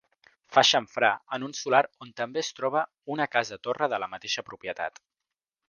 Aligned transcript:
Fa 0.53 0.61
xamfrà 0.69 1.11
en 1.37 1.45
un 1.47 1.53
solar 1.57 1.81
on 2.05 2.15
també 2.21 2.43
es 2.45 2.51
troba 2.61 2.83
una 3.17 3.29
casa-torre 3.37 3.91
de 3.95 4.01
la 4.05 4.09
mateixa 4.17 4.49
propietat. 4.51 5.03